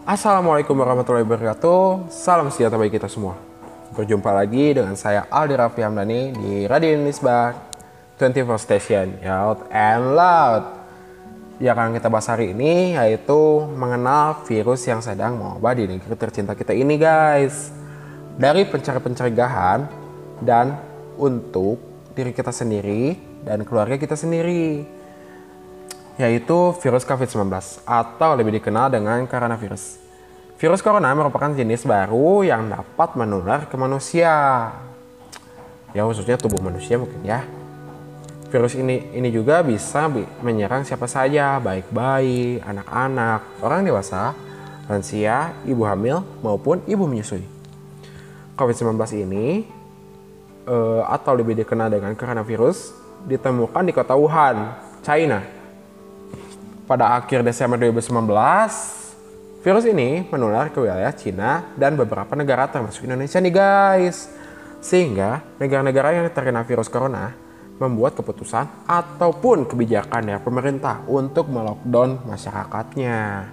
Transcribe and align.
Assalamualaikum 0.00 0.72
warahmatullahi 0.80 1.28
wabarakatuh. 1.28 2.08
Salam 2.08 2.48
sejahtera 2.48 2.80
bagi 2.80 2.96
kita 2.96 3.04
semua. 3.04 3.36
Berjumpa 3.92 4.32
lagi 4.32 4.72
dengan 4.72 4.96
saya 4.96 5.28
Aldi 5.28 5.60
Raffi 5.60 5.84
Hamdani 5.84 6.32
di 6.40 6.64
Radio 6.64 6.96
Indonesia 6.96 7.52
24 8.16 8.64
Station, 8.64 9.20
Out 9.28 9.68
and 9.68 10.16
Loud. 10.16 10.64
Yang 11.60 11.76
akan 11.76 11.92
kita 12.00 12.08
bahas 12.08 12.32
hari 12.32 12.56
ini 12.56 12.96
yaitu 12.96 13.68
mengenal 13.76 14.40
virus 14.48 14.88
yang 14.88 15.04
sedang 15.04 15.36
mewabah 15.36 15.76
di 15.76 15.84
negeri 15.84 16.16
tercinta 16.16 16.56
kita 16.56 16.72
ini 16.72 16.96
guys. 16.96 17.68
Dari 18.40 18.64
pencari-pencegahan 18.64 19.84
dan 20.40 20.80
untuk 21.20 21.76
diri 22.16 22.32
kita 22.32 22.56
sendiri 22.56 23.20
dan 23.44 23.68
keluarga 23.68 24.00
kita 24.00 24.16
sendiri 24.16 24.80
yaitu 26.20 26.76
virus 26.84 27.08
COVID-19 27.08 27.48
atau 27.88 28.30
lebih 28.36 28.60
dikenal 28.60 28.92
dengan 28.92 29.24
coronavirus. 29.24 29.96
Virus 30.60 30.84
corona 30.84 31.08
merupakan 31.16 31.48
jenis 31.56 31.88
baru 31.88 32.44
yang 32.44 32.68
dapat 32.68 33.16
menular 33.16 33.64
ke 33.64 33.80
manusia. 33.80 34.68
Ya 35.96 36.04
khususnya 36.04 36.36
tubuh 36.36 36.60
manusia 36.60 37.00
mungkin 37.00 37.24
ya. 37.24 37.48
Virus 38.52 38.76
ini 38.76 39.08
ini 39.16 39.32
juga 39.32 39.64
bisa 39.64 40.12
menyerang 40.44 40.84
siapa 40.84 41.08
saja, 41.08 41.56
baik 41.56 41.88
bayi, 41.88 42.60
anak-anak, 42.60 43.64
orang 43.64 43.88
dewasa, 43.88 44.36
lansia, 44.84 45.56
ibu 45.64 45.88
hamil 45.88 46.20
maupun 46.44 46.84
ibu 46.84 47.08
menyusui. 47.08 47.46
COVID-19 48.60 49.00
ini 49.24 49.64
uh, 50.68 51.08
atau 51.08 51.32
lebih 51.32 51.56
dikenal 51.56 51.88
dengan 51.88 52.12
coronavirus 52.12 52.92
ditemukan 53.24 53.88
di 53.88 53.92
kota 53.96 54.12
Wuhan, 54.12 54.76
China 55.00 55.59
pada 56.90 57.22
akhir 57.22 57.46
Desember 57.46 57.78
2019, 57.78 58.10
virus 59.62 59.86
ini 59.86 60.26
menular 60.26 60.74
ke 60.74 60.82
wilayah 60.82 61.14
Cina 61.14 61.70
dan 61.78 61.94
beberapa 61.94 62.34
negara 62.34 62.66
termasuk 62.66 63.06
Indonesia 63.06 63.38
nih 63.38 63.54
guys. 63.54 64.26
Sehingga 64.82 65.38
negara-negara 65.62 66.18
yang 66.18 66.26
terkena 66.34 66.66
virus 66.66 66.90
corona 66.90 67.30
membuat 67.78 68.18
keputusan 68.18 68.90
ataupun 68.90 69.70
kebijakan 69.70 70.34
dari 70.34 70.42
pemerintah 70.42 71.06
untuk 71.06 71.46
melockdown 71.46 72.26
masyarakatnya. 72.26 73.46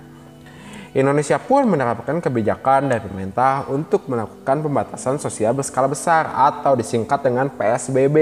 Indonesia 0.98 1.38
pun 1.38 1.70
menerapkan 1.70 2.18
kebijakan 2.18 2.90
dari 2.90 3.06
pemerintah 3.06 3.70
untuk 3.70 4.10
melakukan 4.10 4.66
pembatasan 4.66 5.22
sosial 5.22 5.54
berskala 5.54 5.86
besar 5.86 6.26
atau 6.34 6.74
disingkat 6.74 7.22
dengan 7.22 7.54
PSBB. 7.54 8.18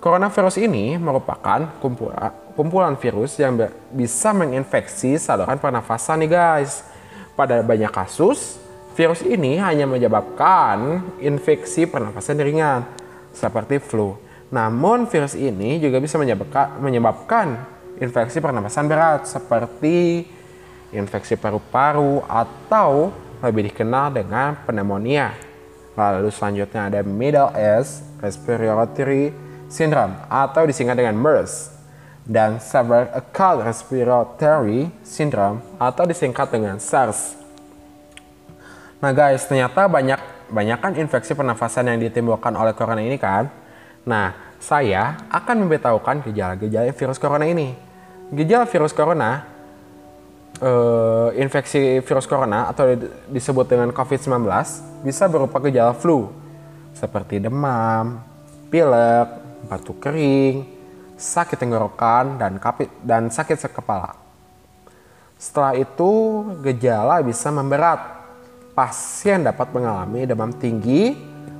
Coronavirus 0.00 0.60
ini 0.60 0.96
merupakan 0.96 1.76
kumpulan, 1.80 2.32
kumpulan 2.60 2.92
virus 3.00 3.40
yang 3.40 3.56
bisa 3.88 4.36
menginfeksi 4.36 5.16
saluran 5.16 5.56
pernafasan 5.56 6.20
nih 6.20 6.28
guys. 6.28 6.84
Pada 7.32 7.64
banyak 7.64 7.88
kasus, 7.88 8.60
virus 8.92 9.24
ini 9.24 9.56
hanya 9.56 9.88
menyebabkan 9.88 11.00
infeksi 11.24 11.88
pernafasan 11.88 12.36
ringan 12.36 12.84
seperti 13.32 13.80
flu. 13.80 14.12
Namun 14.52 15.08
virus 15.08 15.32
ini 15.32 15.80
juga 15.80 16.04
bisa 16.04 16.20
menyebabkan, 16.20 17.64
infeksi 17.96 18.44
pernafasan 18.44 18.92
berat 18.92 19.24
seperti 19.24 20.28
infeksi 20.92 21.40
paru-paru 21.40 22.20
atau 22.28 23.08
lebih 23.40 23.72
dikenal 23.72 24.12
dengan 24.12 24.52
pneumonia. 24.68 25.32
Lalu 25.96 26.28
selanjutnya 26.28 26.92
ada 26.92 27.00
Middle 27.00 27.56
East 27.56 28.04
Respiratory 28.20 29.32
syndrome 29.72 30.12
atau 30.28 30.68
disingkat 30.68 31.00
dengan 31.00 31.16
MERS 31.16 31.79
dan 32.30 32.62
Severe 32.62 33.10
Acute 33.10 33.66
Respiratory 33.66 34.86
Syndrome 35.02 35.58
atau 35.82 36.06
disingkat 36.06 36.54
dengan 36.54 36.78
SARS. 36.78 37.34
Nah 39.02 39.10
guys, 39.10 39.42
ternyata 39.50 39.90
banyak 39.90 40.22
banyak 40.46 40.78
kan 40.78 40.94
infeksi 40.94 41.34
pernafasan 41.34 41.90
yang 41.90 41.98
ditimbulkan 41.98 42.54
oleh 42.54 42.70
corona 42.70 43.02
ini 43.02 43.18
kan. 43.18 43.50
Nah, 44.06 44.54
saya 44.62 45.26
akan 45.26 45.66
memberitahukan 45.66 46.30
gejala-gejala 46.30 46.94
virus 46.94 47.18
corona 47.18 47.46
ini. 47.50 47.74
Gejala 48.30 48.66
virus 48.70 48.94
corona, 48.94 49.42
uh, 50.62 51.34
infeksi 51.34 51.98
virus 51.98 52.30
corona 52.30 52.70
atau 52.70 52.94
disebut 53.26 53.66
dengan 53.66 53.90
COVID-19 53.90 54.46
bisa 55.02 55.26
berupa 55.26 55.58
gejala 55.66 55.98
flu 55.98 56.30
seperti 56.94 57.42
demam, 57.42 58.22
pilek, 58.70 59.28
batuk 59.66 59.98
kering, 59.98 60.79
sakit 61.20 61.60
tenggorokan, 61.60 62.40
dan, 62.40 62.56
kapit, 62.56 62.88
dan 63.04 63.28
sakit 63.28 63.60
kepala. 63.68 64.16
Setelah 65.36 65.76
itu, 65.76 66.10
gejala 66.64 67.20
bisa 67.20 67.52
memberat. 67.52 68.24
Pasien 68.72 69.44
dapat 69.44 69.68
mengalami 69.76 70.24
demam 70.24 70.48
tinggi, 70.56 71.12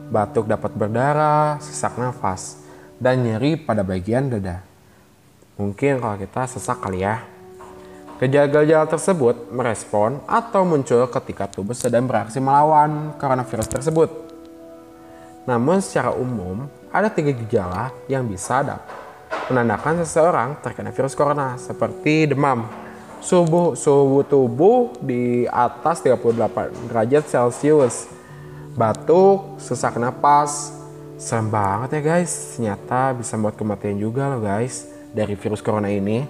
batuk 0.09 0.49
dapat 0.49 0.73
berdarah, 0.73 1.61
sesak 1.61 2.01
nafas, 2.01 2.57
dan 2.97 3.21
nyeri 3.21 3.61
pada 3.61 3.85
bagian 3.85 4.33
dada. 4.33 4.65
Mungkin 5.61 6.01
kalau 6.01 6.17
kita 6.17 6.49
sesak 6.49 6.81
kali 6.81 7.05
ya. 7.05 7.21
Gejala-gejala 8.21 8.85
tersebut 8.85 9.49
merespon 9.49 10.21
atau 10.29 10.65
muncul 10.65 11.09
ketika 11.09 11.49
tubuh 11.49 11.73
sedang 11.73 12.05
bereaksi 12.05 12.37
melawan 12.37 13.17
coronavirus 13.17 13.69
tersebut. 13.81 14.13
Namun 15.49 15.81
secara 15.81 16.13
umum, 16.13 16.69
ada 16.93 17.09
tiga 17.09 17.33
gejala 17.33 17.89
yang 18.13 18.29
bisa 18.29 18.61
menandakan 19.51 20.07
seseorang 20.07 20.49
terkena 20.63 20.95
virus 20.95 21.19
corona 21.19 21.59
seperti 21.59 22.31
demam, 22.31 22.71
suhu 23.19 23.75
suhu 23.75 24.23
tubuh 24.23 24.95
di 25.03 25.45
atas 25.51 26.01
38 26.07 26.89
derajat 26.89 27.25
Celcius, 27.27 28.07
batuk, 28.79 29.59
sesak 29.59 29.99
napas. 29.99 30.79
Serem 31.21 31.53
banget 31.53 32.01
ya 32.01 32.17
guys, 32.17 32.57
ternyata 32.57 33.13
bisa 33.13 33.37
membuat 33.37 33.61
kematian 33.61 34.01
juga 34.01 34.33
loh 34.33 34.41
guys 34.41 34.89
dari 35.13 35.37
virus 35.37 35.61
corona 35.61 35.93
ini. 35.93 36.25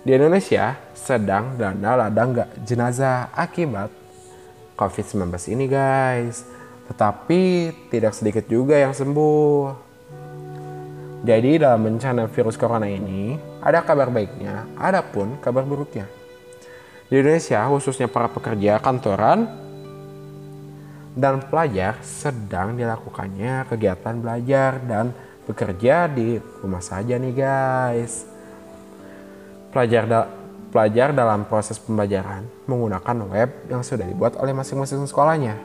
Di 0.00 0.16
Indonesia 0.16 0.80
sedang 0.96 1.60
dana 1.60 2.08
ladang 2.08 2.32
gak 2.32 2.64
jenazah 2.64 3.28
akibat 3.36 3.92
COVID-19 4.80 5.28
ini 5.52 5.66
guys. 5.68 6.46
Tetapi 6.86 7.42
tidak 7.90 8.14
sedikit 8.14 8.46
juga 8.46 8.78
yang 8.78 8.94
sembuh. 8.94 9.85
Jadi 11.26 11.58
dalam 11.58 11.82
bencana 11.82 12.30
virus 12.30 12.54
corona 12.54 12.86
ini 12.86 13.34
ada 13.58 13.82
kabar 13.82 14.14
baiknya, 14.14 14.62
ada 14.78 15.02
pun 15.02 15.34
kabar 15.42 15.66
buruknya. 15.66 16.06
Di 17.10 17.18
Indonesia 17.18 17.66
khususnya 17.66 18.06
para 18.06 18.30
pekerja 18.30 18.78
kantoran 18.78 19.42
dan 21.18 21.42
pelajar 21.50 21.98
sedang 22.06 22.78
dilakukannya 22.78 23.66
kegiatan 23.66 24.22
belajar 24.22 24.78
dan 24.86 25.10
bekerja 25.50 26.06
di 26.06 26.38
rumah 26.62 26.78
saja 26.78 27.18
nih 27.18 27.34
guys. 27.34 28.22
Pelajar 29.74 30.06
da 30.06 30.30
pelajar 30.70 31.10
dalam 31.10 31.42
proses 31.50 31.82
pembelajaran 31.82 32.46
menggunakan 32.70 33.16
web 33.26 33.50
yang 33.66 33.82
sudah 33.82 34.06
dibuat 34.06 34.38
oleh 34.38 34.54
masing-masing 34.54 35.02
sekolahnya 35.10 35.58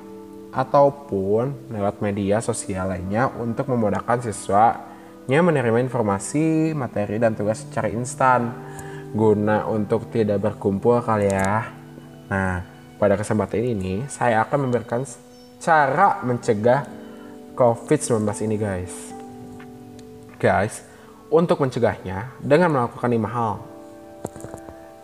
ataupun 0.58 1.70
lewat 1.70 2.02
media 2.02 2.42
sosial 2.42 2.90
lainnya 2.90 3.30
untuk 3.38 3.70
memudahkan 3.70 4.26
siswanya 4.26 4.91
menerima 5.28 5.78
informasi, 5.84 6.74
materi, 6.74 7.22
dan 7.22 7.38
tugas 7.38 7.68
secara 7.68 7.92
instan 7.92 8.54
guna 9.12 9.68
untuk 9.68 10.08
tidak 10.08 10.40
berkumpul 10.40 11.04
kali 11.04 11.28
ya. 11.28 11.68
Nah, 12.32 12.64
pada 12.96 13.20
kesempatan 13.20 13.60
ini 13.60 14.08
saya 14.08 14.42
akan 14.48 14.72
memberikan 14.72 15.04
cara 15.60 16.24
mencegah 16.24 16.88
COVID-19 17.54 18.24
ini 18.48 18.56
guys. 18.56 18.94
Guys, 20.40 20.82
untuk 21.30 21.60
mencegahnya 21.62 22.34
dengan 22.40 22.72
melakukan 22.72 23.12
lima 23.12 23.30
hal. 23.30 23.54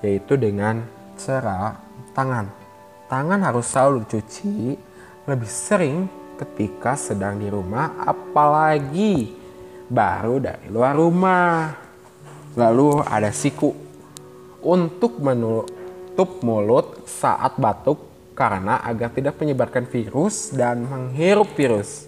Yaitu 0.02 0.40
dengan 0.40 0.88
cara 1.20 1.78
tangan. 2.16 2.50
Tangan 3.12 3.40
harus 3.44 3.66
selalu 3.68 4.08
dicuci 4.08 4.76
lebih 5.28 5.52
sering 5.52 6.08
ketika 6.38 6.94
sedang 6.94 7.42
di 7.42 7.50
rumah 7.50 7.98
apalagi 8.06 9.47
baru 9.88 10.40
dari 10.44 10.68
luar 10.68 10.94
rumah. 10.96 11.76
Lalu 12.58 13.06
ada 13.06 13.32
siku 13.32 13.72
untuk 14.66 15.22
menutup 15.22 16.42
mulut 16.44 17.06
saat 17.06 17.56
batuk 17.56 18.08
karena 18.38 18.82
agar 18.86 19.10
tidak 19.14 19.38
menyebarkan 19.42 19.86
virus 19.90 20.54
dan 20.54 20.86
menghirup 20.86 21.50
virus. 21.58 22.06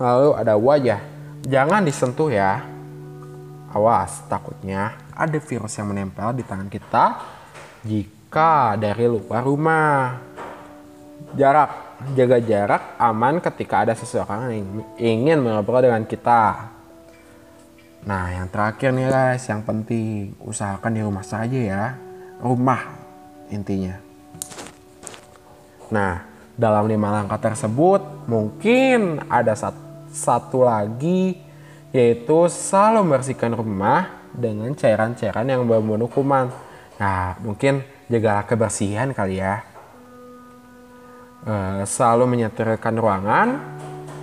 Lalu 0.00 0.36
ada 0.36 0.56
wajah, 0.56 1.00
jangan 1.44 1.84
disentuh 1.84 2.32
ya. 2.32 2.64
Awas, 3.70 4.26
takutnya 4.26 4.98
ada 5.14 5.38
virus 5.38 5.76
yang 5.78 5.92
menempel 5.92 6.34
di 6.34 6.42
tangan 6.42 6.66
kita 6.66 7.04
jika 7.84 8.74
dari 8.80 9.06
luar 9.06 9.44
rumah. 9.44 10.18
Jarak, 11.36 12.02
jaga 12.16 12.40
jarak 12.40 12.82
aman 12.98 13.38
ketika 13.38 13.84
ada 13.84 13.94
seseorang 13.94 14.50
yang 14.50 14.66
ingin 14.96 15.38
mengobrol 15.44 15.84
dengan 15.84 16.02
kita. 16.08 16.79
Nah, 18.00 18.32
yang 18.32 18.48
terakhir 18.48 18.96
nih 18.96 19.12
guys, 19.12 19.44
yang 19.44 19.60
penting 19.60 20.32
usahakan 20.40 20.92
di 20.96 21.02
rumah 21.04 21.24
saja 21.24 21.58
ya. 21.60 21.84
Rumah 22.40 22.80
intinya. 23.52 24.00
Nah, 25.92 26.24
dalam 26.56 26.88
lima 26.88 27.12
langkah 27.12 27.36
tersebut 27.36 28.24
mungkin 28.24 29.20
ada 29.28 29.52
satu 30.08 30.64
lagi 30.64 31.36
yaitu 31.90 32.46
selalu 32.46 33.04
membersihkan 33.04 33.52
rumah 33.52 34.22
dengan 34.30 34.70
cairan-cairan 34.72 35.44
yang 35.44 35.66
berbunuh 35.66 36.06
kuman. 36.06 36.48
Nah, 36.96 37.34
mungkin 37.42 37.82
jagalah 38.06 38.46
kebersihan 38.46 39.10
kali 39.10 39.42
ya. 39.42 39.66
Uh, 41.40 41.82
selalu 41.84 42.38
menyetrikakan 42.38 42.94
ruangan. 42.96 43.48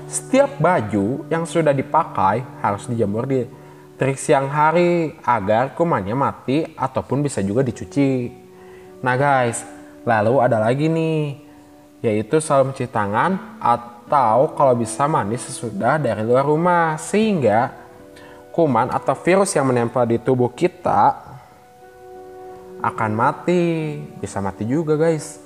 Setiap 0.07 0.55
baju 0.55 1.27
yang 1.27 1.43
sudah 1.43 1.75
dipakai 1.75 2.39
harus 2.63 2.87
dijemur 2.87 3.27
di 3.27 3.43
terik 3.97 4.21
siang 4.21 4.45
hari 4.45 5.17
agar 5.25 5.73
kumannya 5.73 6.13
mati 6.13 6.63
ataupun 6.77 7.25
bisa 7.25 7.41
juga 7.41 7.65
dicuci. 7.65 8.29
Nah 9.01 9.17
guys, 9.17 9.65
lalu 10.05 10.37
ada 10.37 10.61
lagi 10.61 10.85
nih, 10.85 11.41
yaitu 12.05 12.37
selalu 12.37 12.71
mencuci 12.71 12.89
tangan 12.93 13.57
atau 13.57 14.53
kalau 14.53 14.77
bisa 14.77 15.09
mandi 15.09 15.41
sesudah 15.41 15.97
dari 15.97 16.21
luar 16.21 16.45
rumah 16.45 16.93
sehingga 17.01 17.73
kuman 18.53 18.93
atau 18.93 19.17
virus 19.17 19.57
yang 19.57 19.65
menempel 19.65 20.05
di 20.05 20.21
tubuh 20.21 20.53
kita 20.53 21.17
akan 22.85 23.11
mati. 23.17 23.97
Bisa 24.21 24.37
mati 24.45 24.61
juga 24.69 24.93
guys. 24.93 25.41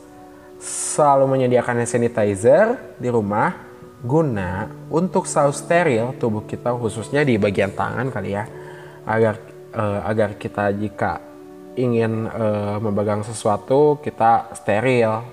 Selalu 0.62 1.25
menyediakan 1.25 1.88
sanitizer 1.88 2.77
di 3.00 3.07
rumah 3.07 3.70
guna 4.01 4.69
untuk 4.89 5.30
selalu 5.30 5.53
steril 5.53 6.06
tubuh 6.18 6.44
kita 6.50 6.74
khususnya 6.74 7.21
di 7.21 7.38
bagian 7.38 7.74
tangan 7.74 8.09
kali 8.09 8.33
ya 8.33 8.45
agar 9.06 9.38
uh, 9.77 10.01
agar 10.09 10.38
kita 10.38 10.74
jika 10.74 11.21
ingin 11.77 12.27
uh, 12.27 12.77
memegang 12.81 13.24
sesuatu 13.24 14.01
kita 14.01 14.51
steril. 14.57 15.24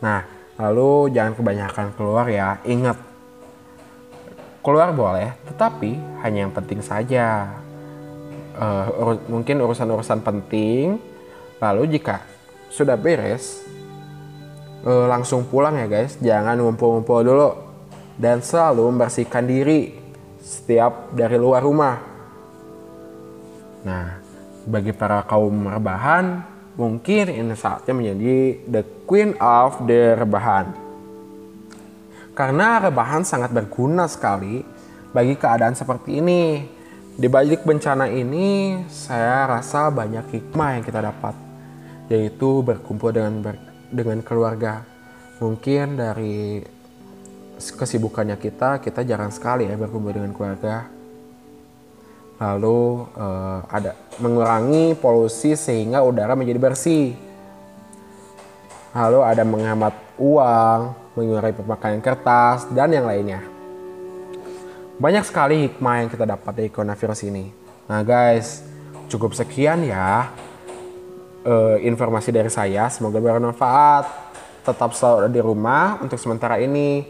Nah, 0.00 0.24
lalu 0.56 1.12
jangan 1.12 1.36
kebanyakan 1.36 1.86
keluar 1.92 2.24
ya. 2.30 2.56
Ingat 2.64 3.10
Keluar 4.60 4.92
boleh, 4.92 5.32
tetapi 5.48 6.20
hanya 6.20 6.44
yang 6.44 6.52
penting 6.52 6.84
saja. 6.84 7.48
Uh, 8.52 8.92
ur 8.92 9.10
mungkin 9.32 9.56
urusan-urusan 9.56 10.20
penting. 10.20 11.00
Lalu 11.64 11.96
jika 11.96 12.20
sudah 12.68 12.92
beres, 12.92 13.64
uh, 14.84 15.06
langsung 15.08 15.48
pulang 15.48 15.76
ya 15.76 15.86
guys. 15.88 16.16
Jangan 16.20 16.56
ngumpul-ngumpul 16.60 17.20
dulu 17.24 17.50
dan 18.20 18.44
selalu 18.44 18.92
membersihkan 18.92 19.44
diri 19.48 19.96
setiap 20.40 21.12
dari 21.16 21.36
luar 21.40 21.64
rumah. 21.64 21.96
Nah, 23.80 24.20
bagi 24.68 24.92
para 24.92 25.24
kaum 25.24 25.72
rebahan, 25.72 26.44
mungkin 26.76 27.32
ini 27.32 27.56
saatnya 27.56 27.96
menjadi 27.96 28.36
the 28.68 28.82
queen 29.08 29.32
of 29.40 29.88
the 29.88 30.16
rebahan. 30.20 30.68
Karena 32.36 32.80
rebahan 32.80 33.24
sangat 33.24 33.52
berguna 33.52 34.08
sekali 34.08 34.64
bagi 35.12 35.34
keadaan 35.36 35.76
seperti 35.76 36.20
ini. 36.20 36.42
Di 37.20 37.28
balik 37.28 37.68
bencana 37.68 38.08
ini, 38.08 38.80
saya 38.88 39.44
rasa 39.44 39.92
banyak 39.92 40.40
hikmah 40.40 40.80
yang 40.80 40.84
kita 40.88 41.04
dapat, 41.04 41.36
yaitu 42.08 42.64
berkumpul 42.64 43.12
dengan 43.12 43.44
dengan 43.90 44.22
keluarga. 44.22 44.86
Mungkin 45.42 45.98
dari 45.98 46.62
kesibukannya 47.60 48.40
kita, 48.40 48.80
kita 48.80 49.04
jarang 49.04 49.34
sekali 49.34 49.68
ya 49.68 49.76
berkumpul 49.76 50.16
dengan 50.16 50.32
keluarga. 50.32 50.88
Lalu 52.40 53.04
uh, 53.20 53.60
ada 53.68 53.92
mengurangi 54.16 54.96
polusi 54.96 55.52
sehingga 55.52 56.00
udara 56.00 56.32
menjadi 56.32 56.56
bersih. 56.56 57.12
Lalu 58.96 59.20
ada 59.20 59.44
menghemat 59.44 59.94
uang, 60.16 60.80
mengurangi 61.14 61.56
pemakaian 61.60 62.00
kertas, 62.00 62.64
dan 62.72 62.90
yang 62.96 63.04
lainnya. 63.04 63.44
Banyak 64.96 65.24
sekali 65.24 65.68
hikmah 65.68 66.04
yang 66.04 66.08
kita 66.08 66.24
dapat 66.24 66.52
dari 66.56 66.68
coronavirus 66.72 67.28
ini. 67.28 67.52
Nah 67.88 68.00
guys, 68.04 68.64
cukup 69.08 69.36
sekian 69.36 69.84
ya 69.84 70.28
uh, 71.44 71.76
informasi 71.80 72.30
dari 72.34 72.50
saya. 72.52 72.88
Semoga 72.92 73.20
bermanfaat. 73.20 74.32
Tetap 74.60 74.92
selalu 74.92 75.16
ada 75.26 75.30
di 75.30 75.40
rumah 75.40 76.00
untuk 76.02 76.20
sementara 76.20 76.60
ini. 76.60 77.06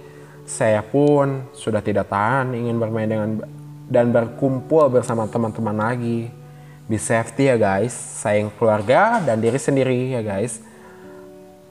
Saya 0.47 0.82
pun 0.82 1.47
sudah 1.55 1.79
tidak 1.79 2.11
tahan 2.11 2.55
ingin 2.55 2.79
bermain 2.79 3.06
dengan 3.06 3.38
dan 3.91 4.15
berkumpul 4.15 4.91
bersama 4.91 5.27
teman-teman 5.27 5.75
lagi. 5.75 6.31
Be 6.91 6.99
safety 6.99 7.47
ya 7.47 7.55
guys, 7.55 7.94
sayang 7.94 8.50
keluarga 8.59 9.23
dan 9.23 9.38
diri 9.38 9.59
sendiri 9.59 10.11
ya 10.11 10.23
guys. 10.27 10.59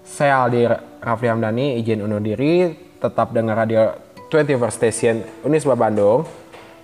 Saya 0.03 0.47
Aldi 0.47 0.63
Rafli 1.03 1.27
Hamdani 1.27 1.75
izin 1.79 2.03
undur 2.03 2.23
diri. 2.23 2.71
Tetap 3.00 3.31
dengar 3.31 3.56
radio 3.56 3.95
24 4.31 4.71
Station 4.71 5.23
Unisba 5.44 5.75
Bandung. 5.75 6.27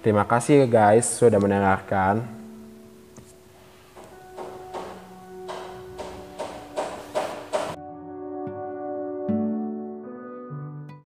Terima 0.03 0.27
kasih 0.27 0.67
guys 0.67 1.07
sudah 1.15 1.39
mendengarkan. 1.39 2.44